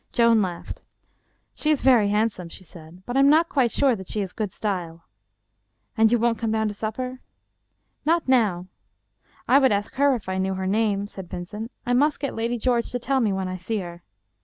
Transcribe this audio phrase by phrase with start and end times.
[0.11, 0.81] Joan laughed."
[1.53, 4.33] She is very handsome," she said," but I am not quite sure that she is
[4.33, 5.03] good style.""
[5.95, 7.19] And you won't come down to supper?""
[8.03, 8.65] Not now.""
[9.47, 12.57] I would ask her if I knew her name," said Vincent." I must get Lady
[12.57, 14.01] George to tell me when I see her."